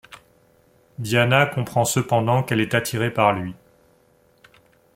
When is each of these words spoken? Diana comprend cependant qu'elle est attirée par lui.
Diana 0.97 1.45
comprend 1.45 1.85
cependant 1.85 2.41
qu'elle 2.41 2.59
est 2.59 2.73
attirée 2.73 3.11
par 3.13 3.33
lui. 3.33 3.53